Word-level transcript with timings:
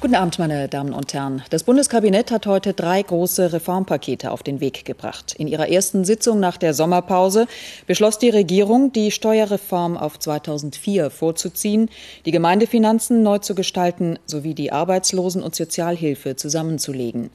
Guten 0.00 0.14
Abend, 0.14 0.38
meine 0.38 0.66
Damen 0.66 0.94
und 0.94 1.12
Herren. 1.12 1.42
Das 1.50 1.64
Bundeskabinett 1.64 2.30
hat 2.30 2.46
heute 2.46 2.72
drei 2.72 3.02
große 3.02 3.52
Reformpakete 3.52 4.30
auf 4.30 4.42
den 4.42 4.58
Weg 4.58 4.86
gebracht. 4.86 5.34
In 5.36 5.46
ihrer 5.46 5.68
ersten 5.68 6.06
Sitzung 6.06 6.40
nach 6.40 6.56
der 6.56 6.72
Sommerpause 6.72 7.46
beschloss 7.86 8.18
die 8.18 8.30
Regierung, 8.30 8.92
die 8.92 9.10
Steuerreform 9.10 9.98
auf 9.98 10.18
2004 10.18 11.10
vorzuziehen, 11.10 11.90
die 12.24 12.30
Gemeindefinanzen 12.30 13.22
neu 13.22 13.40
zu 13.40 13.54
gestalten 13.54 14.18
sowie 14.24 14.54
die 14.54 14.72
Arbeitslosen- 14.72 15.42
und 15.42 15.54
Sozialhilfe 15.54 16.34
zusammenzulegen. 16.34 17.28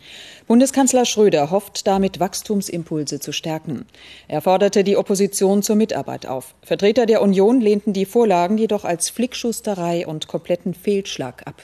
Bundeskanzler 0.48 1.06
Schröder 1.06 1.52
hofft 1.52 1.86
damit, 1.86 2.20
Wachstumsimpulse 2.20 3.20
zu 3.20 3.32
stärken. 3.32 3.86
Er 4.28 4.42
forderte 4.42 4.84
die 4.84 4.98
Opposition 4.98 5.62
zur 5.62 5.76
Mitarbeit 5.76 6.26
auf. 6.26 6.56
Vertreter 6.64 7.06
der 7.06 7.22
Union 7.22 7.62
lehnten 7.62 7.94
die 7.94 8.06
Vorlagen 8.06 8.58
jedoch 8.58 8.86
als 8.86 9.12
Flickschusterei 9.12 10.08
und 10.08 10.28
kompletten 10.28 10.74
Fehlschlag 10.74 11.46
ab. 11.46 11.62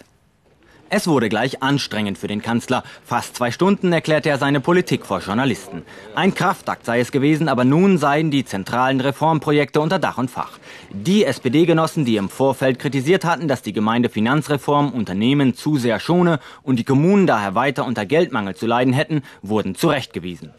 Es 0.93 1.07
wurde 1.07 1.29
gleich 1.29 1.63
anstrengend 1.63 2.17
für 2.17 2.27
den 2.27 2.41
Kanzler. 2.41 2.83
Fast 3.05 3.37
zwei 3.37 3.51
Stunden 3.51 3.93
erklärte 3.93 4.27
er 4.27 4.37
seine 4.37 4.59
Politik 4.59 5.05
vor 5.05 5.21
Journalisten. 5.21 5.83
Ein 6.15 6.35
Kraftakt 6.35 6.85
sei 6.85 6.99
es 6.99 7.13
gewesen, 7.13 7.47
aber 7.47 7.63
nun 7.63 7.97
seien 7.97 8.29
die 8.29 8.43
zentralen 8.43 8.99
Reformprojekte 8.99 9.79
unter 9.79 9.99
Dach 9.99 10.17
und 10.17 10.29
Fach. 10.29 10.59
Die 10.91 11.23
SPD-Genossen, 11.23 12.03
die 12.03 12.17
im 12.17 12.27
Vorfeld 12.27 12.77
kritisiert 12.77 13.23
hatten, 13.23 13.47
dass 13.47 13.61
die 13.61 13.71
Gemeindefinanzreform 13.71 14.91
Unternehmen 14.91 15.53
zu 15.53 15.77
sehr 15.77 16.01
schone 16.01 16.41
und 16.61 16.75
die 16.75 16.83
Kommunen 16.83 17.25
daher 17.25 17.55
weiter 17.55 17.85
unter 17.85 18.05
Geldmangel 18.05 18.55
zu 18.55 18.67
leiden 18.67 18.91
hätten, 18.91 19.23
wurden 19.41 19.75
zurechtgewiesen. 19.75 20.49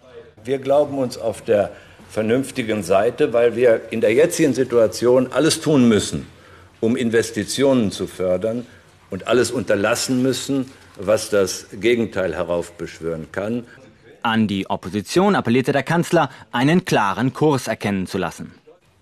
Wir 0.43 0.61
glauben 0.61 0.97
uns 0.97 1.19
auf 1.19 1.43
der 1.43 1.73
vernünftigen 2.09 2.83
Seite, 2.83 3.35
weil 3.35 3.55
wir 3.55 3.83
in 3.91 4.01
der 4.01 4.15
jetzigen 4.15 4.55
Situation 4.55 5.29
alles 5.31 5.61
tun 5.61 5.91
müssen, 5.91 6.27
um 6.81 6.97
Investitionen 6.97 7.91
zu 7.91 8.07
fördern 8.07 8.65
und 9.13 9.29
alles 9.29 9.51
unterlassen 9.51 10.23
müssen, 10.23 10.73
was 10.97 11.29
das 11.29 11.67
Gegenteil 11.73 12.35
heraufbeschwören 12.35 13.31
kann. 13.31 13.65
An 14.23 14.49
die 14.49 14.69
Opposition 14.71 15.37
appellierte 15.37 15.73
der 15.73 15.83
Kanzler, 15.83 16.31
einen 16.51 16.85
klaren 16.85 17.35
Kurs 17.35 17.69
erkennen 17.69 18.07
zu 18.07 18.19
lassen. 18.19 18.53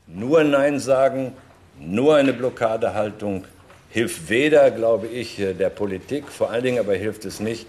Nur 0.09 0.43
Nein 0.43 0.81
sagen, 0.81 1.33
nur 1.79 2.17
eine 2.17 2.33
Blockadehaltung 2.33 3.45
hilft 3.89 4.29
weder, 4.29 4.71
glaube 4.73 5.07
ich, 5.07 5.37
der 5.37 5.71
Politik, 5.71 6.25
vor 6.29 6.51
allen 6.51 6.65
Dingen 6.65 6.79
aber 6.81 6.95
hilft 6.95 7.25
es 7.25 7.39
nicht 7.39 7.67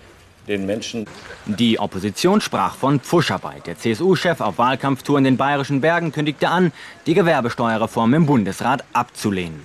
den 0.48 0.66
Menschen. 0.66 1.06
Die 1.46 1.78
Opposition 1.78 2.42
sprach 2.42 2.76
von 2.76 3.00
Pfuscharbeit. 3.00 3.68
Der 3.68 3.78
CSU-Chef 3.78 4.42
auf 4.42 4.58
Wahlkampftour 4.58 5.20
in 5.20 5.26
den 5.26 5.38
bayerischen 5.38 5.82
Bergen 5.82 6.12
kündigte 6.12 6.50
an, 6.50 6.72
die 7.06 7.14
Gewerbesteuerreform 7.14 8.16
im 8.16 8.26
Bundesrat 8.26 8.84
abzulehnen. 8.94 9.62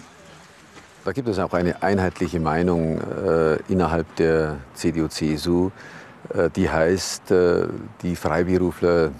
Da 1.06 1.12
gibt 1.12 1.28
es 1.28 1.38
auch 1.38 1.52
eine 1.52 1.84
einheitliche 1.84 2.40
Meinung 2.40 3.00
äh, 3.00 3.58
innerhalb 3.68 4.16
der 4.16 4.56
CDU-CSU, 4.74 5.70
äh, 6.34 6.50
die 6.50 6.68
heißt, 6.68 7.30
äh, 7.30 7.68
die 8.02 8.16
Freiberufler 8.16 9.12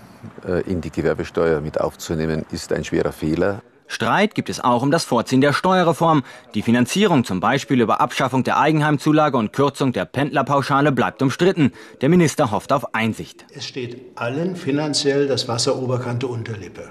äh, 0.45 0.63
in 0.63 0.81
die 0.81 0.91
Gewerbesteuer 0.91 1.61
mit 1.61 1.81
aufzunehmen, 1.81 2.45
ist 2.51 2.73
ein 2.73 2.83
schwerer 2.83 3.13
Fehler. 3.13 3.63
Streit 3.87 4.35
gibt 4.35 4.51
es 4.51 4.59
auch 4.59 4.83
um 4.83 4.91
das 4.91 5.05
Vorziehen 5.05 5.41
der 5.41 5.53
Steuerreform. 5.53 6.25
Die 6.55 6.63
Finanzierung 6.63 7.23
zum 7.23 7.39
Beispiel 7.39 7.81
über 7.81 8.01
Abschaffung 8.01 8.43
der 8.43 8.59
Eigenheimzulage 8.59 9.37
und 9.37 9.53
Kürzung 9.53 9.93
der 9.93 10.07
Pendlerpauschale 10.07 10.91
bleibt 10.91 11.23
umstritten. 11.23 11.71
Der 12.01 12.09
Minister 12.09 12.51
hofft 12.51 12.73
auf 12.73 12.97
Einsicht. 12.97 13.47
Es 13.55 13.65
steht 13.65 14.19
allen 14.19 14.57
finanziell 14.57 15.29
das 15.29 15.47
Wasser 15.47 15.77
Oberkante 15.77 16.27
Unterlippe. 16.27 16.89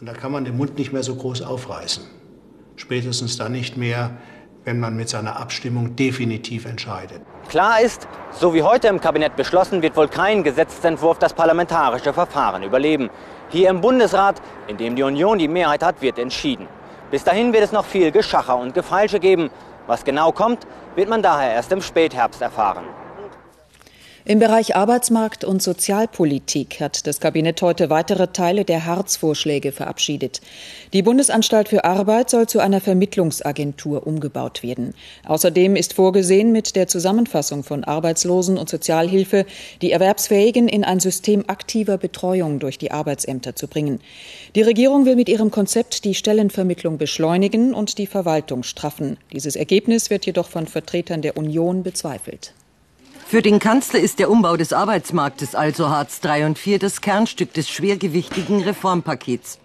Und 0.00 0.06
da 0.06 0.14
kann 0.14 0.32
man 0.32 0.46
den 0.46 0.56
Mund 0.56 0.78
nicht 0.78 0.94
mehr 0.94 1.02
so 1.02 1.16
groß 1.16 1.42
aufreißen 1.42 2.02
spätestens 2.76 3.36
dann 3.36 3.52
nicht 3.52 3.76
mehr, 3.76 4.12
wenn 4.64 4.80
man 4.80 4.96
mit 4.96 5.08
seiner 5.08 5.36
Abstimmung 5.36 5.96
definitiv 5.96 6.66
entscheidet. 6.66 7.22
Klar 7.48 7.80
ist, 7.80 8.08
so 8.32 8.52
wie 8.54 8.62
heute 8.62 8.88
im 8.88 9.00
Kabinett 9.00 9.36
beschlossen, 9.36 9.80
wird 9.80 9.96
wohl 9.96 10.08
kein 10.08 10.42
Gesetzentwurf 10.42 11.18
das 11.18 11.32
parlamentarische 11.32 12.12
Verfahren 12.12 12.62
überleben. 12.64 13.08
Hier 13.50 13.70
im 13.70 13.80
Bundesrat, 13.80 14.42
in 14.66 14.76
dem 14.76 14.96
die 14.96 15.04
Union 15.04 15.38
die 15.38 15.46
Mehrheit 15.46 15.84
hat, 15.84 16.02
wird 16.02 16.18
entschieden. 16.18 16.66
Bis 17.12 17.22
dahin 17.22 17.52
wird 17.52 17.62
es 17.62 17.70
noch 17.70 17.84
viel 17.84 18.10
Geschacher 18.10 18.56
und 18.58 18.74
Gefeilsche 18.74 19.20
geben. 19.20 19.50
Was 19.86 20.02
genau 20.02 20.32
kommt, 20.32 20.66
wird 20.96 21.08
man 21.08 21.22
daher 21.22 21.52
erst 21.52 21.70
im 21.70 21.80
Spätherbst 21.80 22.42
erfahren. 22.42 22.84
Im 24.28 24.40
Bereich 24.40 24.74
Arbeitsmarkt 24.74 25.44
und 25.44 25.62
Sozialpolitik 25.62 26.80
hat 26.80 27.06
das 27.06 27.20
Kabinett 27.20 27.62
heute 27.62 27.90
weitere 27.90 28.26
Teile 28.26 28.64
der 28.64 28.84
Harz-Vorschläge 28.84 29.70
verabschiedet. 29.70 30.40
Die 30.92 31.02
Bundesanstalt 31.02 31.68
für 31.68 31.84
Arbeit 31.84 32.30
soll 32.30 32.48
zu 32.48 32.58
einer 32.58 32.80
Vermittlungsagentur 32.80 34.04
umgebaut 34.04 34.64
werden. 34.64 34.94
Außerdem 35.26 35.76
ist 35.76 35.92
vorgesehen, 35.92 36.50
mit 36.50 36.74
der 36.74 36.88
Zusammenfassung 36.88 37.62
von 37.62 37.84
Arbeitslosen 37.84 38.58
und 38.58 38.68
Sozialhilfe 38.68 39.46
die 39.80 39.92
Erwerbsfähigen 39.92 40.66
in 40.66 40.82
ein 40.82 40.98
System 40.98 41.44
aktiver 41.46 41.96
Betreuung 41.96 42.58
durch 42.58 42.78
die 42.78 42.90
Arbeitsämter 42.90 43.54
zu 43.54 43.68
bringen. 43.68 44.00
Die 44.56 44.62
Regierung 44.62 45.06
will 45.06 45.14
mit 45.14 45.28
ihrem 45.28 45.52
Konzept 45.52 46.04
die 46.04 46.14
Stellenvermittlung 46.16 46.98
beschleunigen 46.98 47.72
und 47.74 47.96
die 47.96 48.08
Verwaltung 48.08 48.64
straffen. 48.64 49.18
Dieses 49.32 49.54
Ergebnis 49.54 50.10
wird 50.10 50.26
jedoch 50.26 50.48
von 50.48 50.66
Vertretern 50.66 51.22
der 51.22 51.36
Union 51.36 51.84
bezweifelt. 51.84 52.54
Für 53.28 53.42
den 53.42 53.58
Kanzler 53.58 53.98
ist 53.98 54.20
der 54.20 54.30
Umbau 54.30 54.56
des 54.56 54.72
Arbeitsmarktes, 54.72 55.56
also 55.56 55.88
Hartz 55.88 56.20
III 56.24 56.44
und 56.44 56.64
IV, 56.64 56.78
das 56.78 57.00
Kernstück 57.00 57.52
des 57.54 57.68
schwergewichtigen 57.68 58.62
Reformpakets. 58.62 59.58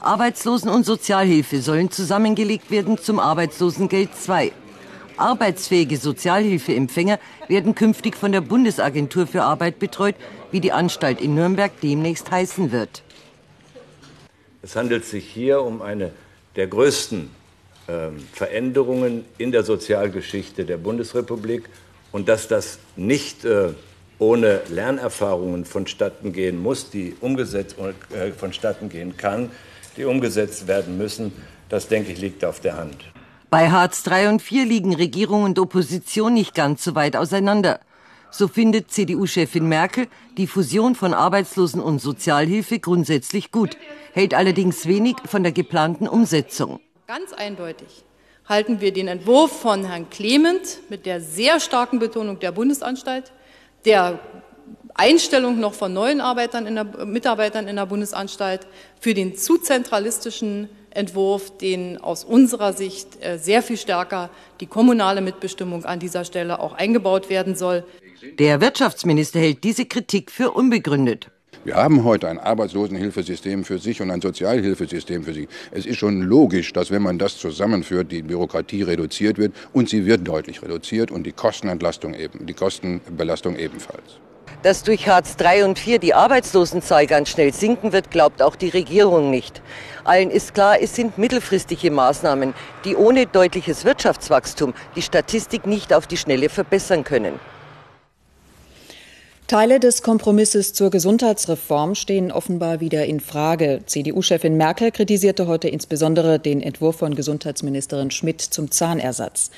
Arbeitslosen- 0.00 0.70
und 0.70 0.86
Sozialhilfe 0.86 1.60
sollen 1.60 1.90
zusammengelegt 1.90 2.70
werden 2.70 2.96
zum 2.96 3.18
Arbeitslosengeld 3.18 4.10
II. 4.28 4.52
Arbeitsfähige 5.16 5.96
Sozialhilfeempfänger 5.96 7.18
werden 7.48 7.74
künftig 7.74 8.16
von 8.16 8.30
der 8.30 8.40
Bundesagentur 8.40 9.26
für 9.26 9.42
Arbeit 9.42 9.80
betreut, 9.80 10.14
wie 10.52 10.60
die 10.60 10.70
Anstalt 10.70 11.20
in 11.20 11.34
Nürnberg 11.34 11.72
demnächst 11.80 12.30
heißen 12.30 12.70
wird. 12.70 13.02
Es 14.62 14.76
handelt 14.76 15.04
sich 15.04 15.28
hier 15.28 15.62
um 15.62 15.82
eine 15.82 16.12
der 16.54 16.68
größten 16.68 17.30
äh, 17.88 18.10
Veränderungen 18.32 19.24
in 19.38 19.50
der 19.50 19.64
Sozialgeschichte 19.64 20.64
der 20.64 20.76
Bundesrepublik 20.76 21.64
und 22.12 22.28
dass 22.28 22.48
das 22.48 22.78
nicht 22.96 23.44
äh, 23.44 23.74
ohne 24.18 24.62
Lernerfahrungen 24.68 25.64
vonstatten 25.64 26.32
gehen 26.32 26.60
muss, 26.60 26.90
die 26.90 27.16
umgesetzt 27.20 27.76
äh, 27.78 28.32
vonstatten 28.32 28.88
gehen 28.88 29.16
kann, 29.16 29.50
die 29.96 30.04
umgesetzt 30.04 30.66
werden 30.66 30.98
müssen, 30.98 31.32
das 31.68 31.88
denke 31.88 32.12
ich 32.12 32.20
liegt 32.20 32.44
auf 32.44 32.60
der 32.60 32.76
Hand. 32.76 32.96
Bei 33.50 33.70
Hartz 33.70 34.04
III 34.06 34.28
und 34.28 34.42
IV 34.42 34.64
liegen 34.64 34.94
Regierung 34.94 35.44
und 35.44 35.58
Opposition 35.58 36.34
nicht 36.34 36.54
ganz 36.54 36.84
so 36.84 36.94
weit 36.94 37.16
auseinander. 37.16 37.80
So 38.30 38.46
findet 38.46 38.90
CDU-Chefin 38.90 39.66
Merkel 39.66 40.06
die 40.36 40.46
Fusion 40.46 40.94
von 40.94 41.14
Arbeitslosen- 41.14 41.80
und 41.80 41.98
Sozialhilfe 41.98 42.78
grundsätzlich 42.78 43.50
gut, 43.50 43.78
hält 44.12 44.34
allerdings 44.34 44.86
wenig 44.86 45.16
von 45.24 45.42
der 45.42 45.52
geplanten 45.52 46.06
Umsetzung. 46.06 46.80
Ganz 47.06 47.32
eindeutig 47.32 48.04
halten 48.48 48.80
wir 48.80 48.92
den 48.92 49.08
Entwurf 49.08 49.60
von 49.60 49.84
Herrn 49.84 50.08
Clement 50.10 50.78
mit 50.88 51.04
der 51.06 51.20
sehr 51.20 51.60
starken 51.60 51.98
Betonung 51.98 52.38
der 52.38 52.52
Bundesanstalt, 52.52 53.32
der 53.84 54.18
Einstellung 54.94 55.60
noch 55.60 55.74
von 55.74 55.92
neuen 55.92 56.20
Arbeitern 56.20 56.66
in 56.66 56.74
der, 56.74 56.84
Mitarbeitern 57.06 57.68
in 57.68 57.76
der 57.76 57.86
Bundesanstalt 57.86 58.66
für 58.98 59.14
den 59.14 59.36
zu 59.36 59.58
zentralistischen 59.58 60.68
Entwurf, 60.90 61.56
den 61.58 61.98
aus 61.98 62.24
unserer 62.24 62.72
Sicht 62.72 63.22
äh, 63.22 63.38
sehr 63.38 63.62
viel 63.62 63.76
stärker 63.76 64.30
die 64.60 64.66
kommunale 64.66 65.20
Mitbestimmung 65.20 65.84
an 65.84 66.00
dieser 66.00 66.24
Stelle 66.24 66.58
auch 66.58 66.72
eingebaut 66.72 67.30
werden 67.30 67.54
soll. 67.54 67.84
Der 68.38 68.60
Wirtschaftsminister 68.60 69.38
hält 69.38 69.62
diese 69.62 69.84
Kritik 69.84 70.32
für 70.32 70.50
unbegründet. 70.50 71.30
Wir 71.68 71.76
haben 71.76 72.02
heute 72.02 72.28
ein 72.28 72.38
Arbeitslosenhilfesystem 72.38 73.62
für 73.62 73.78
sich 73.78 74.00
und 74.00 74.10
ein 74.10 74.22
Sozialhilfesystem 74.22 75.22
für 75.22 75.34
sich. 75.34 75.48
Es 75.70 75.84
ist 75.84 75.98
schon 75.98 76.22
logisch, 76.22 76.72
dass 76.72 76.90
wenn 76.90 77.02
man 77.02 77.18
das 77.18 77.36
zusammenführt, 77.36 78.10
die 78.10 78.22
Bürokratie 78.22 78.84
reduziert 78.84 79.36
wird 79.36 79.52
und 79.74 79.90
sie 79.90 80.06
wird 80.06 80.26
deutlich 80.26 80.62
reduziert 80.62 81.10
und 81.10 81.24
die 81.24 81.32
Kostenentlastung 81.32 82.14
eben, 82.14 82.46
die 82.46 82.54
Kostenbelastung 82.54 83.58
ebenfalls. 83.58 84.18
Dass 84.62 84.82
durch 84.82 85.08
Hartz 85.08 85.36
III 85.38 85.64
und 85.64 85.86
IV 85.86 85.98
die 85.98 86.14
Arbeitslosenzahl 86.14 87.06
ganz 87.06 87.28
schnell 87.28 87.52
sinken 87.52 87.92
wird, 87.92 88.10
glaubt 88.10 88.40
auch 88.40 88.56
die 88.56 88.70
Regierung 88.70 89.28
nicht. 89.30 89.60
Allen 90.04 90.30
ist 90.30 90.54
klar, 90.54 90.80
es 90.80 90.96
sind 90.96 91.18
mittelfristige 91.18 91.90
Maßnahmen, 91.90 92.54
die 92.86 92.96
ohne 92.96 93.26
deutliches 93.26 93.84
Wirtschaftswachstum 93.84 94.72
die 94.96 95.02
Statistik 95.02 95.66
nicht 95.66 95.92
auf 95.92 96.06
die 96.06 96.16
Schnelle 96.16 96.48
verbessern 96.48 97.04
können. 97.04 97.38
Teile 99.48 99.80
des 99.80 100.02
Kompromisses 100.02 100.74
zur 100.74 100.90
Gesundheitsreform 100.90 101.94
stehen 101.94 102.30
offenbar 102.30 102.80
wieder 102.80 103.06
in 103.06 103.18
Frage. 103.18 103.80
CDU-Chefin 103.86 104.58
Merkel 104.58 104.90
kritisierte 104.90 105.46
heute 105.46 105.68
insbesondere 105.68 106.38
den 106.38 106.60
Entwurf 106.60 106.96
von 106.96 107.14
Gesundheitsministerin 107.14 108.10
Schmidt 108.10 108.42
zum 108.42 108.70
Zahnersatz. 108.70 109.50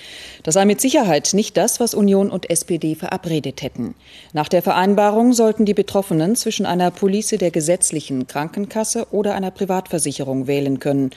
Das 0.44 0.54
sei 0.54 0.64
mit 0.64 0.81
Sicherheit 0.81 1.34
nicht 1.34 1.56
das, 1.56 1.81
was 1.81 1.94
Union 1.94 2.31
und 2.31 2.48
SPD 2.50 2.94
verabredet 2.94 3.62
hätten. 3.62 3.96
Nach 4.32 4.48
der 4.48 4.62
Vereinbarung 4.62 5.32
sollten 5.32 5.64
die 5.64 5.75
Betroffenen 5.75 6.36
zwischen 6.36 6.66
einer 6.66 6.93
Police 6.93 7.31
der 7.31 7.50
gesetzlichen 7.50 8.28
Krankenkasse 8.28 9.08
oder 9.10 9.34
einer 9.34 9.50
Privatversicherung 9.50 10.46
wählen 10.46 10.78
können. 10.78 11.10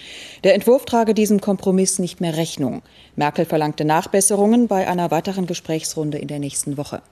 Der 0.43 0.55
Entwurf 0.55 0.85
trage 0.85 1.13
diesem 1.13 1.41
Kompromiss 1.41 1.99
nicht 1.99 2.21
mehr 2.21 2.37
Rechnung. 2.37 2.81
Merkel 3.15 3.45
verlangte 3.45 3.85
Nachbesserungen 3.85 4.67
bei 4.67 4.87
einer 4.87 5.11
weiteren 5.11 5.45
Gesprächsrunde 5.45 6.17
in 6.17 6.27
der 6.27 6.39
nächsten 6.39 6.75
Woche. 6.75 7.03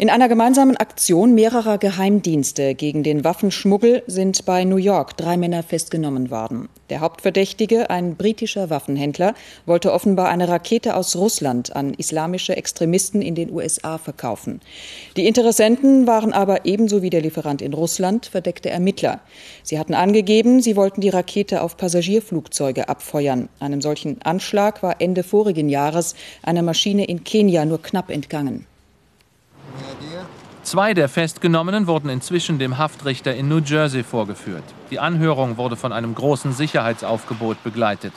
In 0.00 0.08
einer 0.08 0.30
gemeinsamen 0.30 0.78
Aktion 0.78 1.34
mehrerer 1.34 1.76
Geheimdienste 1.76 2.74
gegen 2.74 3.02
den 3.02 3.22
Waffenschmuggel 3.22 4.02
sind 4.06 4.46
bei 4.46 4.64
New 4.64 4.78
York 4.78 5.14
drei 5.18 5.36
Männer 5.36 5.62
festgenommen 5.62 6.30
worden. 6.30 6.70
Der 6.88 7.00
Hauptverdächtige, 7.00 7.90
ein 7.90 8.16
britischer 8.16 8.70
Waffenhändler, 8.70 9.34
wollte 9.66 9.92
offenbar 9.92 10.30
eine 10.30 10.48
Rakete 10.48 10.96
aus 10.96 11.16
Russland 11.16 11.76
an 11.76 11.92
islamische 11.92 12.56
Extremisten 12.56 13.20
in 13.20 13.34
den 13.34 13.52
USA 13.52 13.98
verkaufen. 13.98 14.62
Die 15.18 15.26
Interessenten 15.26 16.06
waren 16.06 16.32
aber 16.32 16.64
ebenso 16.64 17.02
wie 17.02 17.10
der 17.10 17.20
Lieferant 17.20 17.60
in 17.60 17.74
Russland 17.74 18.24
verdeckte 18.24 18.70
Ermittler. 18.70 19.20
Sie 19.62 19.78
hatten 19.78 19.92
angegeben, 19.92 20.62
sie 20.62 20.76
wollten 20.76 21.02
die 21.02 21.10
Rakete 21.10 21.60
auf 21.60 21.76
Passagierflugzeuge 21.76 22.88
abfeuern. 22.88 23.50
Einem 23.58 23.82
solchen 23.82 24.22
Anschlag 24.22 24.82
war 24.82 25.02
Ende 25.02 25.22
vorigen 25.22 25.68
Jahres 25.68 26.14
eine 26.42 26.62
Maschine 26.62 27.04
in 27.04 27.22
Kenia 27.22 27.66
nur 27.66 27.82
knapp 27.82 28.08
entgangen. 28.08 28.64
Zwei 30.70 30.94
der 30.94 31.08
Festgenommenen 31.08 31.88
wurden 31.88 32.08
inzwischen 32.10 32.60
dem 32.60 32.78
Haftrichter 32.78 33.34
in 33.34 33.48
New 33.48 33.58
Jersey 33.58 34.04
vorgeführt. 34.04 34.62
Die 34.92 35.00
Anhörung 35.00 35.56
wurde 35.56 35.74
von 35.74 35.92
einem 35.92 36.14
großen 36.14 36.52
Sicherheitsaufgebot 36.52 37.64
begleitet. 37.64 38.12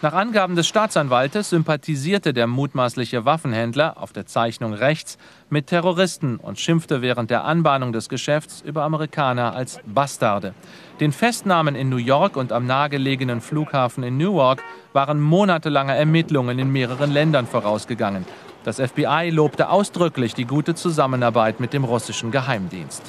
Nach 0.00 0.12
Angaben 0.12 0.54
des 0.54 0.68
Staatsanwaltes 0.68 1.50
sympathisierte 1.50 2.32
der 2.32 2.46
mutmaßliche 2.46 3.24
Waffenhändler 3.24 4.00
auf 4.00 4.12
der 4.12 4.24
Zeichnung 4.24 4.72
rechts 4.72 5.18
mit 5.48 5.66
Terroristen 5.66 6.36
und 6.36 6.60
schimpfte 6.60 7.02
während 7.02 7.28
der 7.28 7.42
Anbahnung 7.42 7.92
des 7.92 8.08
Geschäfts 8.08 8.62
über 8.64 8.84
Amerikaner 8.84 9.56
als 9.56 9.80
Bastarde. 9.84 10.54
Den 11.00 11.10
Festnahmen 11.10 11.74
in 11.74 11.88
New 11.88 11.96
York 11.96 12.36
und 12.36 12.52
am 12.52 12.66
nahegelegenen 12.66 13.40
Flughafen 13.40 14.04
in 14.04 14.16
Newark 14.16 14.62
waren 14.92 15.20
monatelange 15.20 15.96
Ermittlungen 15.96 16.60
in 16.60 16.70
mehreren 16.70 17.10
Ländern 17.10 17.48
vorausgegangen. 17.48 18.24
Das 18.64 18.76
FBI 18.76 19.30
lobte 19.30 19.70
ausdrücklich 19.70 20.34
die 20.34 20.44
gute 20.44 20.74
Zusammenarbeit 20.74 21.60
mit 21.60 21.72
dem 21.72 21.84
russischen 21.84 22.30
Geheimdienst. 22.30 23.02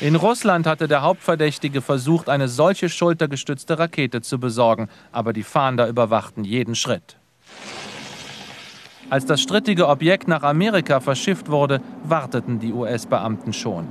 In 0.00 0.16
Russland 0.16 0.66
hatte 0.66 0.86
der 0.86 1.02
Hauptverdächtige 1.02 1.80
versucht, 1.80 2.28
eine 2.28 2.48
solche 2.48 2.88
schultergestützte 2.88 3.78
Rakete 3.78 4.20
zu 4.20 4.38
besorgen, 4.38 4.88
aber 5.12 5.32
die 5.32 5.42
Fahnder 5.42 5.88
überwachten 5.88 6.44
jeden 6.44 6.74
Schritt. 6.74 7.16
Als 9.10 9.26
das 9.26 9.40
strittige 9.40 9.88
Objekt 9.88 10.28
nach 10.28 10.42
Amerika 10.42 11.00
verschifft 11.00 11.50
wurde, 11.50 11.80
warteten 12.04 12.58
die 12.58 12.72
US-Beamten 12.72 13.52
schon. 13.52 13.86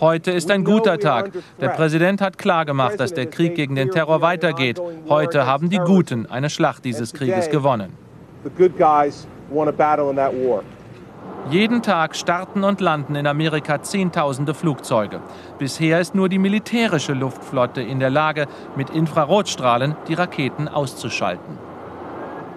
Heute 0.00 0.30
ist 0.30 0.50
ein 0.50 0.64
guter 0.64 0.98
Tag. 0.98 1.32
Der 1.60 1.68
Präsident 1.68 2.22
hat 2.22 2.38
klargemacht, 2.38 2.98
dass 2.98 3.12
der 3.12 3.26
Krieg 3.26 3.54
gegen 3.54 3.74
den 3.74 3.90
Terror 3.90 4.22
weitergeht. 4.22 4.80
Heute 5.10 5.44
haben 5.44 5.68
die 5.68 5.78
Guten 5.78 6.24
eine 6.24 6.48
Schlacht 6.48 6.86
dieses 6.86 7.12
Krieges 7.12 7.50
gewonnen. 7.50 7.92
Jeden 11.50 11.82
Tag 11.82 12.16
starten 12.16 12.64
und 12.64 12.80
landen 12.80 13.14
in 13.14 13.26
Amerika 13.26 13.82
Zehntausende 13.82 14.54
Flugzeuge. 14.54 15.20
Bisher 15.58 16.00
ist 16.00 16.14
nur 16.14 16.30
die 16.30 16.38
militärische 16.38 17.12
Luftflotte 17.12 17.82
in 17.82 18.00
der 18.00 18.10
Lage, 18.10 18.46
mit 18.76 18.88
Infrarotstrahlen 18.90 19.96
die 20.08 20.14
Raketen 20.14 20.68
auszuschalten. 20.68 21.58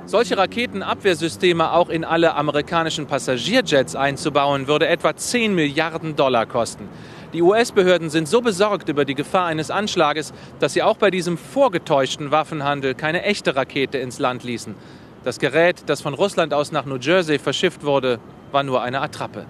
Solche 0.05 0.37
Raketenabwehrsysteme 0.37 1.71
auch 1.71 1.87
in 1.87 2.03
alle 2.03 2.35
amerikanischen 2.35 3.05
Passagierjets 3.07 3.95
einzubauen, 3.95 4.67
würde 4.67 4.87
etwa 4.87 5.15
10 5.15 5.55
Milliarden 5.55 6.17
Dollar 6.17 6.45
kosten. 6.45 6.89
Die 7.33 7.41
US-Behörden 7.41 8.11
sind 8.11 8.27
so 8.27 8.41
besorgt 8.41 8.89
über 8.89 9.05
die 9.05 9.15
Gefahr 9.15 9.47
eines 9.47 9.71
Anschlages, 9.71 10.33
dass 10.59 10.73
sie 10.73 10.83
auch 10.83 10.97
bei 10.97 11.09
diesem 11.09 11.39
vorgetäuschten 11.39 12.29
Waffenhandel 12.29 12.93
keine 12.93 13.23
echte 13.23 13.55
Rakete 13.55 13.97
ins 13.97 14.19
Land 14.19 14.43
ließen. 14.43 14.75
Das 15.23 15.39
Gerät, 15.39 15.83
das 15.87 16.01
von 16.01 16.13
Russland 16.13 16.53
aus 16.53 16.71
nach 16.71 16.85
New 16.85 16.97
Jersey 16.97 17.39
verschifft 17.39 17.83
wurde, 17.83 18.19
war 18.51 18.61
nur 18.61 18.83
eine 18.83 19.01
Attrappe. 19.01 19.47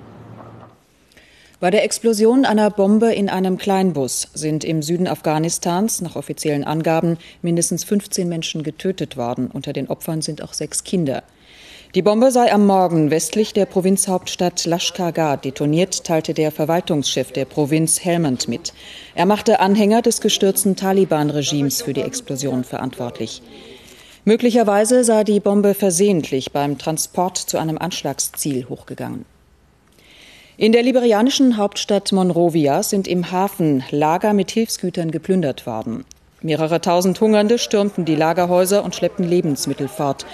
Bei 1.59 1.71
der 1.71 1.83
Explosion 1.83 2.45
einer 2.45 2.69
Bombe 2.69 3.13
in 3.13 3.30
einem 3.30 3.57
Kleinbus 3.57 4.30
sind 4.33 4.63
im 4.63 4.81
Süden 4.81 5.07
Afghanistans 5.07 6.00
nach 6.01 6.15
offiziellen 6.15 6.63
Angaben 6.63 7.18
mindestens 7.41 7.83
15 7.83 8.30
Menschen 8.30 8.63
getötet 8.63 9.18
worden. 9.18 9.50
Unter 9.51 9.74
den 9.74 9.89
Opfern 9.89 10.21
sind 10.21 10.41
auch 10.41 10.53
sechs 10.53 10.85
Kinder. 10.85 11.24
Die 11.95 12.01
Bombe 12.01 12.31
sei 12.31 12.51
am 12.51 12.66
Morgen 12.66 13.12
westlich 13.12 13.54
der 13.54 13.68
Provinzhauptstadt 13.68 14.66
Lashkargah 14.66 15.38
detoniert, 15.38 16.04
teilte 16.04 16.34
der 16.34 16.51
Verwaltungschef 16.51 17.31
der 17.31 17.45
Provinz 17.45 18.04
Helmand 18.04 18.48
mit. 18.48 18.74
Er 19.13 19.28
machte 19.28 19.60
Anhänger 19.60 20.01
des 20.01 20.19
gestürzten 20.19 20.75
Taliban-Regimes 20.75 21.84
für 21.84 21.94
die 21.94 22.01
Explosion 22.01 22.63
verantwortlich. 22.63 23.44
Möglicherweise 24.25 25.04
sei 25.04 25.24
die 25.24 25.40
Bombe 25.40 25.75
versehentlich 25.75 26.51
beim 26.51 26.80
Transport 26.80 27.38
zu 27.38 27.60
einem 27.60 27.78
Anschlagsziel 27.78 28.68
hochgegangen. 28.68 29.25
In 30.57 30.72
der 30.72 30.81
liberianischen 30.81 31.57
Hauptstadt 31.57 32.12
Monrovia 32.12 32.81
sind 32.81 33.07
im 33.07 33.30
Hafen 33.30 33.84
Lager 33.92 34.34
mit 34.34 34.50
Hilfsgütern 34.50 35.12
geplündert 35.12 35.68
worden. 35.68 36.06
Mehrere 36.44 36.81
tausend 36.81 37.19
Hungernde 37.22 37.57
stürmten 37.57 38.04
die 38.04 38.16
Lagerhäuser 38.16 38.84
und 38.84 38.94
schleppten 38.94 39.25
Lebensmittel 39.25 39.88
fort. 39.88 40.25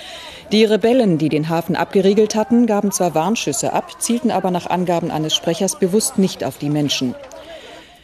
Die 0.52 0.66
Rebellen, 0.66 1.20
die 1.20 1.30
den 1.30 1.50
Hafen 1.50 1.76
abgeriegelt 1.76 2.34
hatten, 2.34 2.66
gaben 2.66 2.92
zwar 2.92 3.14
Warnschüsse 3.14 3.74
ab, 3.74 4.02
zielten 4.02 4.32
aber 4.32 4.50
nach 4.50 4.66
Angaben 4.68 5.12
eines 5.12 5.36
Sprechers 5.36 5.78
bewusst 5.78 6.18
nicht 6.18 6.44
auf 6.44 6.58
die 6.58 6.72
Menschen. 6.72 7.14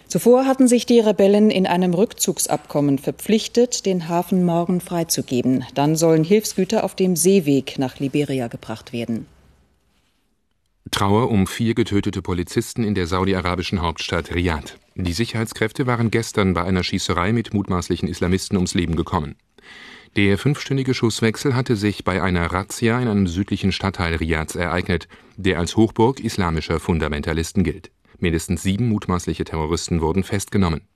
Zuvor 0.08 0.46
hatten 0.46 0.68
sich 0.68 0.86
die 0.86 1.00
Rebellen 1.00 1.50
in 1.50 1.66
einem 1.66 1.96
Rückzugsabkommen 1.96 3.00
verpflichtet, 3.00 3.88
den 3.88 4.08
Hafen 4.08 4.46
morgen 4.46 4.80
freizugeben. 4.80 5.66
Dann 5.74 5.96
sollen 5.96 6.24
Hilfsgüter 6.24 6.84
auf 6.84 6.94
dem 6.94 7.16
Seeweg 7.16 7.80
nach 7.80 8.00
Liberia 8.00 8.48
gebracht 8.48 8.94
werden. 8.94 9.26
Trauer 10.92 11.30
um 11.30 11.48
vier 11.48 11.74
getötete 11.74 12.22
Polizisten 12.22 12.84
in 12.84 12.96
der 12.96 13.08
saudi-arabischen 13.08 13.82
Hauptstadt 13.82 14.34
Riyadh. 14.34 14.78
Die 14.96 15.14
Sicherheitskräfte 15.14 15.88
waren 15.88 16.12
gestern 16.12 16.54
bei 16.54 16.64
einer 16.64 16.84
Schießerei 16.84 17.34
mit 17.34 17.54
mutmaßlichen 17.54 18.08
Islamisten 18.08 18.56
ums 18.56 18.76
Leben 18.76 18.96
gekommen. 18.96 19.36
Der 20.16 20.38
fünfstündige 20.38 20.94
Schusswechsel 20.94 21.56
hatte 21.56 21.76
sich 21.76 22.06
bei 22.06 22.22
einer 22.22 22.46
Razzia 22.46 23.02
in 23.02 23.10
einem 23.10 23.28
südlichen 23.28 23.74
Stadtteil 23.74 24.16
Riads 24.16 24.56
ereignet, 24.56 25.10
der 25.36 25.60
als 25.60 25.76
Hochburg 25.76 26.22
islamischer 26.22 26.80
Fundamentalisten 26.80 27.66
gilt. 27.66 27.92
Mindestens 28.20 28.64
sieben 28.64 28.88
mutmaßliche 28.88 29.44
Terroristen 29.44 30.00
wurden 30.00 30.24
festgenommen. 30.24 30.88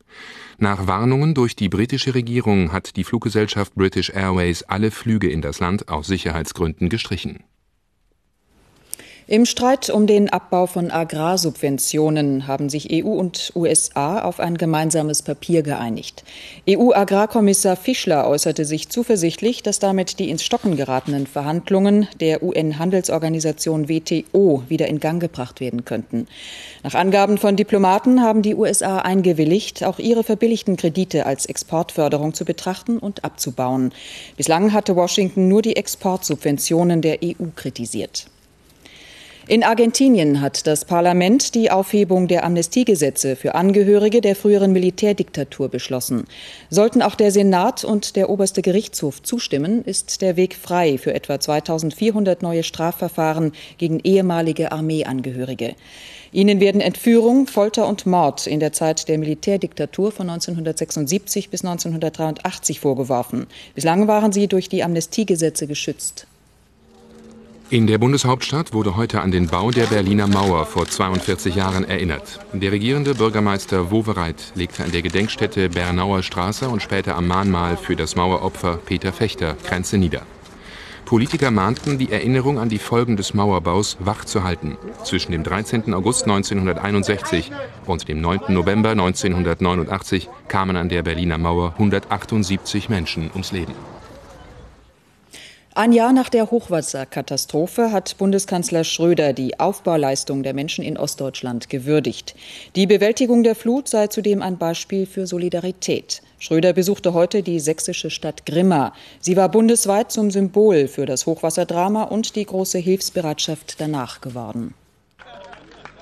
Nach 0.57 0.87
Warnungen 0.87 1.33
durch 1.33 1.55
die 1.55 1.67
britische 1.67 2.15
Regierung 2.15 2.71
hat 2.71 2.95
die 2.95 3.03
Fluggesellschaft 3.03 3.75
British 3.75 4.11
Airways 4.11 4.63
alle 4.63 4.91
Flüge 4.91 5.29
in 5.29 5.41
das 5.41 5.59
Land 5.59 5.89
aus 5.89 6.07
Sicherheitsgründen 6.07 6.87
gestrichen. 6.87 7.43
Im 9.31 9.45
Streit 9.45 9.91
um 9.91 10.07
den 10.07 10.27
Abbau 10.29 10.65
von 10.65 10.89
Agrarsubventionen 10.89 12.47
haben 12.47 12.67
sich 12.67 12.87
EU 12.91 13.09
und 13.09 13.53
USA 13.55 14.23
auf 14.23 14.39
ein 14.39 14.57
gemeinsames 14.57 15.21
Papier 15.21 15.61
geeinigt. 15.61 16.23
EU-Agrarkommissar 16.67 17.75
Fischler 17.75 18.27
äußerte 18.27 18.65
sich 18.65 18.89
zuversichtlich, 18.89 19.61
dass 19.61 19.77
damit 19.77 20.17
die 20.17 20.31
ins 20.31 20.43
Stocken 20.43 20.77
geratenen 20.77 21.27
Verhandlungen 21.27 22.07
der 22.19 22.41
UN-Handelsorganisation 22.41 23.87
WTO 23.87 24.63
wieder 24.67 24.87
in 24.87 24.99
Gang 24.99 25.21
gebracht 25.21 25.59
werden 25.59 25.85
könnten. 25.85 26.25
Nach 26.81 26.95
Angaben 26.95 27.37
von 27.37 27.55
Diplomaten 27.55 28.23
haben 28.23 28.41
die 28.41 28.55
USA 28.55 28.97
eingewilligt, 28.97 29.83
auch 29.83 29.99
ihre 29.99 30.23
verbilligten 30.23 30.75
Kredite 30.75 31.27
als 31.27 31.45
Exportförderung 31.45 32.33
zu 32.33 32.45
betrachten 32.45 32.97
und 32.97 33.23
abzubauen. 33.23 33.91
Bislang 34.37 34.73
hatte 34.73 34.95
Washington 34.95 35.47
nur 35.47 35.61
die 35.61 35.75
Exportsubventionen 35.75 37.03
der 37.03 37.19
EU 37.23 37.49
kritisiert. 37.55 38.25
In 39.49 39.63
Argentinien 39.63 40.41
hat 40.41 40.67
das 40.67 40.85
Parlament 40.85 41.55
die 41.55 41.71
Aufhebung 41.71 42.27
der 42.27 42.43
Amnestiegesetze 42.43 43.35
für 43.35 43.55
Angehörige 43.55 44.21
der 44.21 44.35
früheren 44.35 44.71
Militärdiktatur 44.73 45.69
beschlossen. 45.69 46.25
Sollten 46.69 47.01
auch 47.01 47.15
der 47.15 47.31
Senat 47.31 47.83
und 47.83 48.15
der 48.15 48.29
oberste 48.29 48.61
Gerichtshof 48.61 49.23
zustimmen, 49.23 49.83
ist 49.83 50.21
der 50.21 50.35
Weg 50.35 50.53
frei 50.53 50.99
für 50.99 51.15
etwa 51.15 51.39
2400 51.39 52.43
neue 52.43 52.61
Strafverfahren 52.61 53.53
gegen 53.79 53.99
ehemalige 54.01 54.71
Armeeangehörige. 54.71 55.73
Ihnen 56.31 56.59
werden 56.59 56.79
Entführung, 56.79 57.47
Folter 57.47 57.87
und 57.87 58.05
Mord 58.05 58.45
in 58.45 58.59
der 58.59 58.71
Zeit 58.71 59.09
der 59.09 59.17
Militärdiktatur 59.17 60.11
von 60.11 60.29
1976 60.29 61.49
bis 61.49 61.65
1983 61.65 62.79
vorgeworfen. 62.79 63.47
Bislang 63.73 64.07
waren 64.07 64.31
sie 64.31 64.47
durch 64.47 64.69
die 64.69 64.83
Amnestiegesetze 64.83 65.65
geschützt. 65.65 66.27
In 67.71 67.85
der 67.85 67.99
Bundeshauptstadt 67.99 68.73
wurde 68.73 68.95
heute 68.95 69.21
an 69.21 69.29
den 69.29 69.45
Bau 69.45 69.69
der 69.69 69.85
Berliner 69.85 70.25
Mauer 70.25 70.65
vor 70.65 70.87
42 70.87 71.53
Jahren 71.53 71.83
erinnert. 71.83 72.39
Der 72.51 72.71
regierende 72.71 73.13
Bürgermeister 73.13 73.91
Wowereit 73.91 74.53
legte 74.55 74.83
an 74.83 74.91
der 74.91 75.03
Gedenkstätte 75.03 75.69
Bernauer 75.69 76.23
Straße 76.23 76.67
und 76.67 76.81
später 76.81 77.15
am 77.15 77.27
Mahnmal 77.27 77.77
für 77.77 77.95
das 77.95 78.15
Maueropfer 78.15 78.77
Peter 78.77 79.13
Fechter 79.13 79.55
Grenze 79.67 79.99
nieder. 79.99 80.23
Politiker 81.05 81.51
mahnten, 81.51 81.99
die 81.99 82.11
Erinnerung 82.11 82.57
an 82.57 82.69
die 82.69 82.79
Folgen 82.79 83.17
des 83.17 83.35
Mauerbaus 83.35 83.97
wachzuhalten. 83.99 84.75
Zwischen 85.03 85.31
dem 85.31 85.43
13. 85.43 85.93
August 85.93 86.23
1961 86.23 87.51
und 87.85 88.07
dem 88.07 88.19
9. 88.19 88.39
November 88.49 88.89
1989 88.89 90.27
kamen 90.47 90.75
an 90.75 90.89
der 90.89 91.03
Berliner 91.03 91.37
Mauer 91.37 91.73
178 91.73 92.89
Menschen 92.89 93.29
ums 93.31 93.51
Leben. 93.51 93.73
Ein 95.75 95.93
Jahr 95.93 96.13
nach 96.13 96.29
der 96.29 96.49
Hochwasserkatastrophe 96.49 97.91
hat 97.91 98.17
Bundeskanzler 98.17 98.83
Schröder 98.83 99.33
die 99.33 99.59
Aufbauleistung 99.59 100.41
der 100.41 100.55
Menschen 100.55 100.83
in 100.83 100.97
Ostdeutschland 100.97 101.69
gewürdigt. 101.69 102.35
Die 102.75 102.87
Bewältigung 102.87 103.43
der 103.43 103.55
Flut 103.55 103.87
sei 103.87 104.07
zudem 104.07 104.41
ein 104.41 104.57
Beispiel 104.57 105.05
für 105.05 105.27
Solidarität. 105.27 106.23
Schröder 106.39 106.73
besuchte 106.73 107.13
heute 107.13 107.43
die 107.43 107.59
sächsische 107.59 108.09
Stadt 108.09 108.47
Grimma. 108.47 108.93
Sie 109.19 109.37
war 109.37 109.49
bundesweit 109.49 110.11
zum 110.11 110.31
Symbol 110.31 110.87
für 110.87 111.05
das 111.05 111.27
Hochwasserdrama 111.27 112.03
und 112.03 112.35
die 112.35 112.45
große 112.45 112.79
Hilfsbereitschaft 112.79 113.79
danach 113.79 114.21
geworden. 114.21 114.73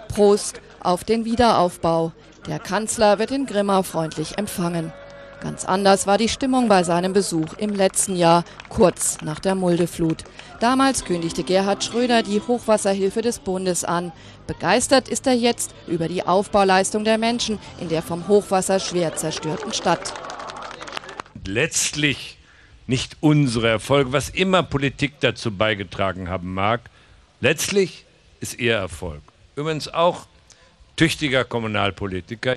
Prost 0.07 0.61
auf 0.79 1.03
den 1.03 1.25
Wiederaufbau. 1.25 2.13
Der 2.47 2.59
Kanzler 2.59 3.19
wird 3.19 3.31
in 3.31 3.45
Grimma 3.45 3.83
freundlich 3.83 4.37
empfangen. 4.37 4.93
Ganz 5.39 5.65
anders 5.65 6.07
war 6.07 6.17
die 6.17 6.29
Stimmung 6.29 6.67
bei 6.67 6.83
seinem 6.83 7.13
Besuch 7.13 7.53
im 7.57 7.69
letzten 7.69 8.15
Jahr, 8.15 8.43
kurz 8.69 9.21
nach 9.21 9.39
der 9.39 9.53
Muldeflut. 9.53 10.23
Damals 10.59 11.05
kündigte 11.05 11.43
Gerhard 11.43 11.83
Schröder 11.83 12.23
die 12.23 12.41
Hochwasserhilfe 12.41 13.21
des 13.21 13.39
Bundes 13.39 13.83
an. 13.83 14.11
Begeistert 14.47 15.07
ist 15.07 15.27
er 15.27 15.35
jetzt 15.35 15.75
über 15.85 16.07
die 16.07 16.23
Aufbauleistung 16.25 17.03
der 17.03 17.19
Menschen 17.19 17.59
in 17.79 17.89
der 17.89 18.01
vom 18.01 18.27
Hochwasser 18.27 18.79
schwer 18.79 19.15
zerstörten 19.15 19.73
Stadt. 19.73 20.13
Letztlich 21.45 22.37
nicht 22.87 23.17
unsere 23.19 23.67
Erfolge, 23.67 24.13
was 24.13 24.29
immer 24.29 24.63
Politik 24.63 25.19
dazu 25.19 25.51
beigetragen 25.51 26.29
haben 26.29 26.53
mag. 26.53 26.81
Letztlich 27.41 28.05
ist 28.39 28.57
ihr 28.57 28.75
Erfolg. 28.75 29.21
Übrigens 29.55 29.87
auch 29.87 30.25
tüchtiger 30.95 31.43
Kommunalpolitiker. 31.43 32.55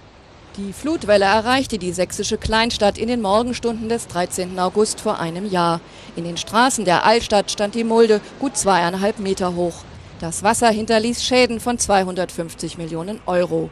Die 0.67 0.75
Flutwelle 0.75 1.25
erreichte 1.25 1.79
die 1.79 1.91
sächsische 1.91 2.37
Kleinstadt 2.37 2.99
in 2.99 3.09
den 3.09 3.23
Morgenstunden 3.23 3.89
des 3.89 4.09
13. 4.09 4.59
August 4.59 5.01
vor 5.01 5.19
einem 5.19 5.49
Jahr. 5.49 5.81
In 6.17 6.25
den 6.25 6.37
Straßen 6.37 6.85
der 6.85 7.07
Altstadt 7.07 7.51
stand 7.51 7.75
die 7.75 7.83
Mulde 7.83 8.21
gut 8.39 8.59
zweieinhalb 8.59 9.21
Meter 9.21 9.55
hoch. 9.55 9.85
Das 10.21 10.43
Wasser 10.43 10.69
hinterließ 10.69 11.25
Schäden 11.25 11.61
von 11.61 11.79
250 11.79 12.77
Millionen 12.77 13.23
Euro. 13.25 13.71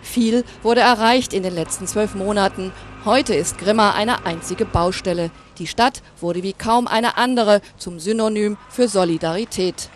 Viel 0.00 0.46
wurde 0.62 0.80
erreicht 0.80 1.34
in 1.34 1.42
den 1.42 1.54
letzten 1.54 1.86
zwölf 1.86 2.14
Monaten. 2.14 2.72
Heute 3.04 3.34
ist 3.34 3.58
Grimma 3.58 3.90
eine 3.90 4.24
einzige 4.24 4.64
Baustelle. 4.64 5.30
Die 5.58 5.66
Stadt 5.66 6.00
wurde 6.22 6.42
wie 6.42 6.54
kaum 6.54 6.86
eine 6.86 7.18
andere 7.18 7.60
zum 7.76 8.00
Synonym 8.00 8.56
für 8.70 8.88
Solidarität. 8.88 9.90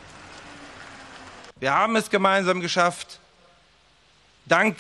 Wir 1.59 1.75
haben 1.75 1.97
es 1.97 2.11
gemeinsam 2.11 2.61
geschafft. 2.61 3.19
Dank 4.45 4.77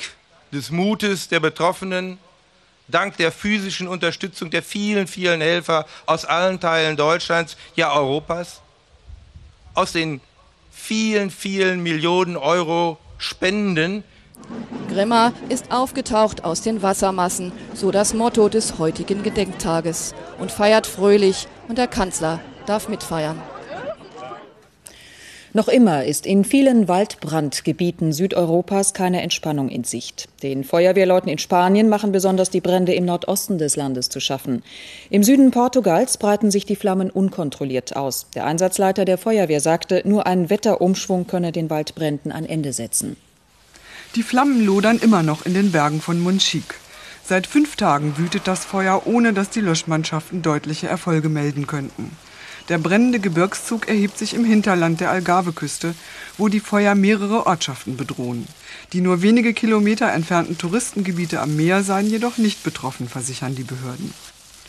des 0.54 0.70
Mutes 0.70 1.28
der 1.28 1.40
Betroffenen, 1.40 2.18
dank 2.88 3.16
der 3.16 3.32
physischen 3.32 3.88
Unterstützung 3.88 4.50
der 4.50 4.62
vielen, 4.62 5.06
vielen 5.06 5.40
Helfer 5.40 5.86
aus 6.06 6.24
allen 6.24 6.60
Teilen 6.60 6.96
Deutschlands, 6.96 7.56
ja 7.74 7.92
Europas, 7.92 8.60
aus 9.74 9.92
den 9.92 10.20
vielen, 10.70 11.30
vielen 11.30 11.82
Millionen 11.82 12.36
Euro 12.36 12.98
Spenden. 13.18 14.04
Grimma 14.88 15.32
ist 15.48 15.72
aufgetaucht 15.72 16.44
aus 16.44 16.60
den 16.60 16.82
Wassermassen, 16.82 17.52
so 17.72 17.90
das 17.90 18.14
Motto 18.14 18.48
des 18.48 18.78
heutigen 18.78 19.22
Gedenktages, 19.22 20.14
und 20.38 20.52
feiert 20.52 20.86
fröhlich, 20.86 21.48
und 21.68 21.78
der 21.78 21.88
Kanzler 21.88 22.40
darf 22.66 22.88
mitfeiern. 22.88 23.40
Noch 25.56 25.68
immer 25.68 26.04
ist 26.04 26.26
in 26.26 26.44
vielen 26.44 26.88
Waldbrandgebieten 26.88 28.12
Südeuropas 28.12 28.92
keine 28.92 29.22
Entspannung 29.22 29.68
in 29.68 29.84
Sicht. 29.84 30.28
Den 30.42 30.64
Feuerwehrleuten 30.64 31.30
in 31.30 31.38
Spanien 31.38 31.88
machen 31.88 32.10
besonders 32.10 32.50
die 32.50 32.60
Brände 32.60 32.92
im 32.92 33.04
Nordosten 33.04 33.56
des 33.56 33.76
Landes 33.76 34.08
zu 34.08 34.18
schaffen. 34.18 34.64
Im 35.10 35.22
Süden 35.22 35.52
Portugals 35.52 36.18
breiten 36.18 36.50
sich 36.50 36.66
die 36.66 36.74
Flammen 36.74 37.08
unkontrolliert 37.08 37.94
aus. 37.94 38.26
Der 38.34 38.46
Einsatzleiter 38.46 39.04
der 39.04 39.16
Feuerwehr 39.16 39.60
sagte, 39.60 40.02
nur 40.04 40.26
ein 40.26 40.50
Wetterumschwung 40.50 41.28
könne 41.28 41.52
den 41.52 41.70
Waldbränden 41.70 42.32
ein 42.32 42.46
Ende 42.46 42.72
setzen. 42.72 43.16
Die 44.16 44.24
Flammen 44.24 44.66
lodern 44.66 44.98
immer 44.98 45.22
noch 45.22 45.46
in 45.46 45.54
den 45.54 45.70
Bergen 45.70 46.00
von 46.00 46.18
Monchique. 46.18 46.74
Seit 47.24 47.46
fünf 47.46 47.76
Tagen 47.76 48.18
wütet 48.18 48.48
das 48.48 48.64
Feuer, 48.64 49.02
ohne 49.06 49.32
dass 49.32 49.50
die 49.50 49.60
Löschmannschaften 49.60 50.42
deutliche 50.42 50.88
Erfolge 50.88 51.28
melden 51.28 51.68
könnten. 51.68 52.10
Der 52.70 52.78
brennende 52.78 53.20
Gebirgszug 53.20 53.88
erhebt 53.88 54.16
sich 54.16 54.32
im 54.32 54.44
Hinterland 54.44 55.00
der 55.00 55.10
Algarveküste, 55.10 55.94
wo 56.38 56.48
die 56.48 56.60
Feuer 56.60 56.94
mehrere 56.94 57.46
Ortschaften 57.46 57.98
bedrohen. 57.98 58.46
Die 58.94 59.02
nur 59.02 59.20
wenige 59.20 59.52
Kilometer 59.52 60.10
entfernten 60.10 60.56
Touristengebiete 60.56 61.40
am 61.40 61.56
Meer 61.56 61.82
seien 61.82 62.06
jedoch 62.06 62.38
nicht 62.38 62.64
betroffen, 62.64 63.06
versichern 63.06 63.54
die 63.54 63.64
Behörden. 63.64 64.14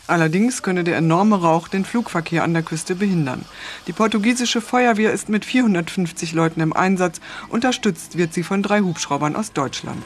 Allerdings 0.08 0.62
könne 0.62 0.84
der 0.84 0.98
enorme 0.98 1.40
Rauch 1.40 1.68
den 1.68 1.86
Flugverkehr 1.86 2.44
an 2.44 2.52
der 2.52 2.62
Küste 2.62 2.94
behindern. 2.94 3.44
Die 3.86 3.92
portugiesische 3.92 4.60
Feuerwehr 4.60 5.12
ist 5.12 5.30
mit 5.30 5.44
450 5.44 6.32
Leuten 6.32 6.60
im 6.60 6.74
Einsatz. 6.74 7.20
Unterstützt 7.48 8.18
wird 8.18 8.32
sie 8.34 8.42
von 8.42 8.62
drei 8.62 8.80
Hubschraubern 8.80 9.34
aus 9.34 9.52
Deutschland. 9.52 10.04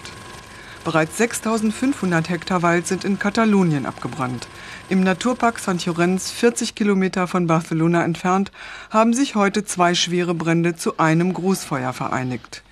Bereits 0.82 1.18
6500 1.18 2.30
Hektar 2.30 2.62
Wald 2.62 2.86
sind 2.86 3.04
in 3.04 3.18
Katalonien 3.18 3.84
abgebrannt. 3.84 4.48
Im 4.88 5.02
Naturpark 5.02 5.58
Sant 5.58 5.84
Llorenç, 5.84 6.22
40 6.32 6.74
Kilometer 6.74 7.26
von 7.26 7.46
Barcelona 7.46 8.02
entfernt, 8.02 8.50
haben 8.88 9.12
sich 9.12 9.34
heute 9.34 9.62
zwei 9.66 9.94
schwere 9.94 10.34
Brände 10.34 10.76
zu 10.76 10.96
einem 10.96 11.34
Großfeuer 11.34 11.92
vereinigt. 11.92 12.62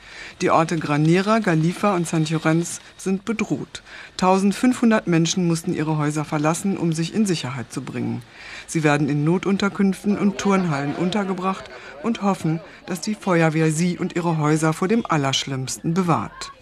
Die 0.40 0.50
Orte 0.50 0.78
Granera, 0.78 1.40
Galifa 1.40 1.94
und 1.94 2.08
Sant 2.08 2.30
Llorenç 2.30 2.80
sind 2.96 3.26
bedroht. 3.26 3.82
1500 4.12 5.06
Menschen 5.06 5.46
mussten 5.46 5.74
ihre 5.74 5.98
Häuser 5.98 6.24
verlassen, 6.24 6.78
um 6.78 6.94
sich 6.94 7.14
in 7.14 7.26
Sicherheit 7.26 7.70
zu 7.70 7.82
bringen. 7.82 8.22
Sie 8.66 8.84
werden 8.84 9.10
in 9.10 9.22
Notunterkünften 9.22 10.16
und 10.16 10.38
Turnhallen 10.38 10.94
untergebracht 10.94 11.64
und 12.02 12.22
hoffen, 12.22 12.60
dass 12.86 13.02
die 13.02 13.14
Feuerwehr 13.14 13.70
sie 13.70 13.98
und 13.98 14.16
ihre 14.16 14.38
Häuser 14.38 14.72
vor 14.72 14.88
dem 14.88 15.04
Allerschlimmsten 15.04 15.92
bewahrt. 15.92 16.52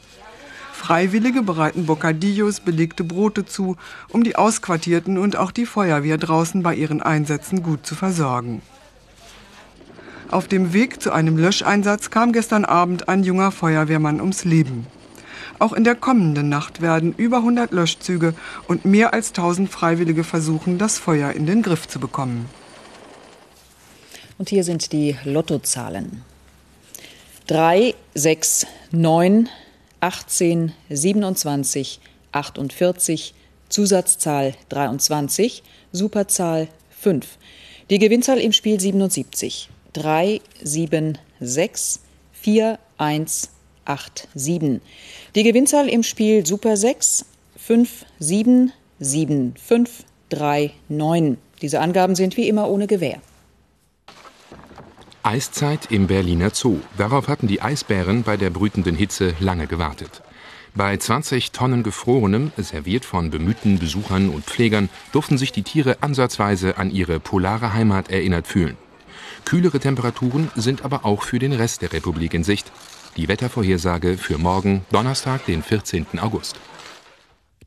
Freiwillige 0.77 1.43
bereiten 1.43 1.87
Bocadillos, 1.87 2.61
belegte 2.61 3.03
Brote 3.03 3.47
zu, 3.47 3.77
um 4.11 4.23
die 4.23 4.37
Ausquartierten 4.37 5.19
und 5.19 5.35
auch 5.37 5.51
die 5.51 5.67
Feuerwehr 5.67 6.19
draußen 6.19 6.63
bei 6.63 6.75
ihren 6.75 7.03
Einsätzen 7.03 7.63
gut 7.63 7.85
zu 7.87 7.97
versorgen. 7.97 8.63
Auf 10.31 10.47
dem 10.47 10.73
Weg 10.73 11.03
zu 11.03 11.13
einem 11.13 11.39
Löscheinsatz 11.39 12.11
kam 12.11 12.33
gestern 12.33 12.65
Abend 12.65 13.09
ein 13.09 13.25
junger 13.25 13.51
Feuerwehrmann 13.51 14.21
ums 14.21 14.45
Leben. 14.45 14.87
Auch 15.59 15.73
in 15.73 15.83
der 15.83 15.95
kommenden 15.95 16.51
Nacht 16.51 16.83
werden 16.83 17.15
über 17.17 17.39
100 17.39 17.73
Löschzüge 17.73 18.35
und 18.69 18.85
mehr 18.85 19.13
als 19.15 19.29
1000 19.29 19.71
Freiwillige 19.71 20.25
versuchen, 20.25 20.79
das 20.79 20.99
Feuer 20.99 21.33
in 21.33 21.47
den 21.47 21.63
Griff 21.63 21.89
zu 21.89 21.99
bekommen. 21.99 22.49
Und 24.39 24.51
hier 24.51 24.63
sind 24.63 24.93
die 24.93 25.17
Lottozahlen. 25.25 26.23
3, 27.47 27.95
6, 28.15 28.67
9, 28.93 29.49
18, 30.01 30.73
27, 30.91 32.01
48, 32.33 33.35
Zusatzzahl 33.69 34.55
23, 34.69 35.63
Superzahl 35.93 36.69
5. 36.91 37.27
Die 37.91 37.99
Gewinnzahl 37.99 38.39
im 38.39 38.53
Spiel 38.53 38.81
77. 38.81 39.71
3, 39.93 40.41
7, 40.63 41.19
6, 41.41 42.01
4, 42.33 42.79
1, 42.99 43.51
8, 43.85 44.29
7. 44.35 44.81
Die 45.35 45.43
Gewinnzahl 45.43 45.89
im 45.89 46.03
Spiel 46.03 46.45
Super 46.45 46.77
6, 46.77 47.25
5, 47.57 48.05
7, 48.19 48.73
7, 49.01 49.55
5, 49.57 50.05
3, 50.29 50.73
9. 50.89 51.39
Diese 51.63 51.81
Angaben 51.81 52.15
sind 52.15 52.37
wie 52.37 52.49
immer 52.49 52.69
ohne 52.69 52.87
Gewähr. 52.87 53.21
Eiszeit 55.27 55.91
im 55.91 56.07
Berliner 56.07 56.51
Zoo. 56.55 56.79
Darauf 56.97 57.27
hatten 57.27 57.49
die 57.49 57.61
Eisbären 57.61 58.23
bei 58.23 58.37
der 58.37 58.51
brütenden 58.51 58.95
Hitze 58.95 59.35
lange 59.41 59.67
gewartet. 59.67 60.23
Bei 60.77 60.97
20 60.97 61.51
Tonnen 61.51 61.83
Gefrorenem, 61.83 62.53
serviert 62.57 63.05
von 63.05 63.31
bemühten 63.31 63.81
Besuchern 63.81 64.29
und 64.29 64.45
Pflegern, 64.45 64.89
durften 65.11 65.37
sich 65.37 65.51
die 65.51 65.65
Tiere 65.65 65.97
ansatzweise 66.01 66.79
an 66.79 66.93
ihre 66.93 67.19
polare 67.19 67.73
Heimat 67.73 68.09
erinnert 68.09 68.47
fühlen. 68.47 68.77
Kühlere 69.45 69.81
Temperaturen 69.81 70.49
sind 70.55 70.85
aber 70.85 71.05
auch 71.05 71.25
für 71.25 71.41
den 71.41 71.53
Rest 71.53 71.83
der 71.83 71.93
Republik 71.93 72.33
in 72.33 72.45
Sicht. 72.45 72.71
Die 73.17 73.27
Wettervorhersage 73.27 74.19
für 74.19 74.39
morgen, 74.39 74.87
Donnerstag, 74.93 75.45
den 75.47 75.65
14. 75.65 76.07
August. 76.21 76.55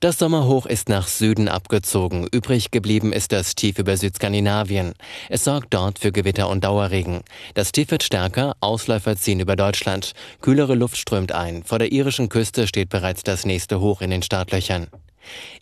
Das 0.01 0.17
Sommerhoch 0.17 0.65
ist 0.65 0.87
nach 0.87 1.09
Süden 1.09 1.49
abgezogen. 1.49 2.25
Übrig 2.31 2.71
geblieben 2.71 3.11
ist 3.11 3.33
das 3.33 3.53
Tief 3.53 3.79
über 3.79 3.97
Südskandinavien. 3.97 4.93
Es 5.27 5.43
sorgt 5.43 5.73
dort 5.73 5.99
für 5.99 6.13
Gewitter 6.13 6.47
und 6.47 6.63
Dauerregen. 6.63 7.19
Das 7.53 7.73
Tief 7.73 7.91
wird 7.91 8.03
stärker, 8.03 8.55
Ausläufer 8.61 9.17
ziehen 9.17 9.41
über 9.41 9.57
Deutschland. 9.57 10.13
Kühlere 10.39 10.75
Luft 10.75 10.95
strömt 10.95 11.33
ein. 11.33 11.63
Vor 11.65 11.79
der 11.79 11.91
irischen 11.91 12.29
Küste 12.29 12.65
steht 12.65 12.87
bereits 12.87 13.23
das 13.23 13.45
nächste 13.45 13.81
Hoch 13.81 13.99
in 13.99 14.09
den 14.09 14.21
Startlöchern. 14.21 14.87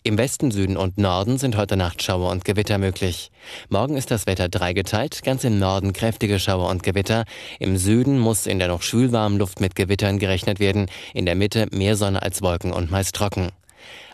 Im 0.04 0.16
Westen, 0.16 0.52
Süden 0.52 0.76
und 0.76 0.98
Norden 0.98 1.38
sind 1.38 1.56
heute 1.56 1.76
Nacht 1.76 2.00
Schauer 2.00 2.30
und 2.30 2.44
Gewitter 2.44 2.78
möglich. 2.78 3.32
Morgen 3.70 3.96
ist 3.96 4.12
das 4.12 4.28
Wetter 4.28 4.48
dreigeteilt, 4.48 5.24
ganz 5.24 5.42
im 5.42 5.58
Norden 5.58 5.92
kräftige 5.92 6.38
Schauer 6.38 6.70
und 6.70 6.84
Gewitter. 6.84 7.24
Im 7.58 7.76
Süden 7.76 8.20
muss 8.20 8.46
in 8.46 8.60
der 8.60 8.68
noch 8.68 8.82
schwülwarmen 8.82 9.40
Luft 9.40 9.60
mit 9.60 9.74
Gewittern 9.74 10.20
gerechnet 10.20 10.60
werden, 10.60 10.86
in 11.12 11.26
der 11.26 11.34
Mitte 11.34 11.66
mehr 11.72 11.96
Sonne 11.96 12.22
als 12.22 12.40
Wolken 12.40 12.72
und 12.72 12.92
meist 12.92 13.16
trocken. 13.16 13.50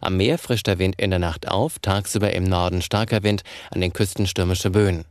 Am 0.00 0.16
Meer 0.16 0.38
frischt 0.38 0.66
der 0.66 0.78
Wind 0.78 1.00
in 1.00 1.10
der 1.10 1.18
Nacht 1.18 1.48
auf, 1.48 1.78
tagsüber 1.78 2.32
im 2.32 2.44
Norden 2.44 2.82
starker 2.82 3.22
Wind, 3.22 3.42
an 3.70 3.80
den 3.80 3.92
Küsten 3.92 4.26
stürmische 4.26 4.70
Böen. 4.70 5.04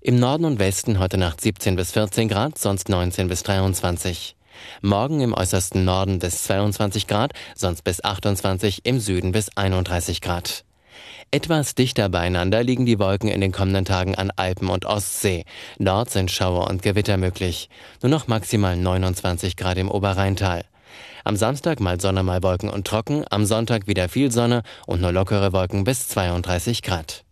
Im 0.00 0.18
Norden 0.18 0.44
und 0.44 0.58
Westen 0.58 0.98
heute 0.98 1.16
Nacht 1.16 1.40
17 1.40 1.76
bis 1.76 1.92
14 1.92 2.28
Grad, 2.28 2.58
sonst 2.58 2.88
19 2.88 3.28
bis 3.28 3.42
23. 3.42 4.36
Morgen 4.82 5.20
im 5.20 5.32
äußersten 5.32 5.84
Norden 5.84 6.18
bis 6.18 6.44
22 6.44 7.06
Grad, 7.06 7.32
sonst 7.54 7.84
bis 7.84 8.04
28, 8.04 8.84
im 8.84 9.00
Süden 9.00 9.32
bis 9.32 9.56
31 9.56 10.20
Grad. 10.20 10.64
Etwas 11.30 11.74
dichter 11.74 12.08
beieinander 12.08 12.62
liegen 12.62 12.86
die 12.86 12.98
Wolken 12.98 13.28
in 13.28 13.40
den 13.40 13.50
kommenden 13.50 13.84
Tagen 13.84 14.14
an 14.14 14.30
Alpen 14.36 14.68
und 14.68 14.84
Ostsee. 14.84 15.44
Dort 15.78 16.10
sind 16.10 16.30
Schauer 16.30 16.68
und 16.68 16.82
Gewitter 16.82 17.16
möglich. 17.16 17.68
Nur 18.02 18.10
noch 18.10 18.28
maximal 18.28 18.76
29 18.76 19.56
Grad 19.56 19.78
im 19.78 19.90
Oberrheintal. 19.90 20.64
Am 21.26 21.36
Samstag 21.36 21.80
mal 21.80 21.98
Sonne, 21.98 22.22
mal 22.22 22.42
Wolken 22.42 22.68
und 22.68 22.86
trocken, 22.86 23.24
am 23.30 23.46
Sonntag 23.46 23.86
wieder 23.86 24.10
viel 24.10 24.30
Sonne 24.30 24.62
und 24.86 25.00
nur 25.00 25.10
lockere 25.10 25.54
Wolken 25.54 25.84
bis 25.84 26.06
32 26.08 26.82
Grad. 26.82 27.23